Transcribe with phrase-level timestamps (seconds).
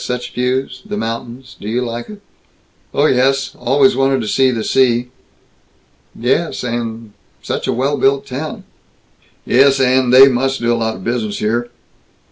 [0.03, 2.21] Such views the mountains Do you like it?"
[2.91, 3.55] "Oh yes.
[3.59, 5.11] Always wanted to see the sea."
[6.15, 8.63] "Yes, and Such a well built town."
[9.45, 11.69] "Yes, and They must do a lot of business here."